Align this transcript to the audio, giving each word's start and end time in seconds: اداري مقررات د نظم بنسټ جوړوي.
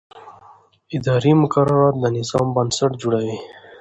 اداري 0.97 1.31
مقررات 1.43 1.95
د 1.99 2.03
نظم 2.15 2.45
بنسټ 2.55 2.91
جوړوي. 3.01 3.37